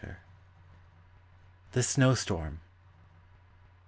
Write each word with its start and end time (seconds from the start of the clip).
THE 1.73 1.83
SNOW 1.83 2.15
STORM. 2.15 2.61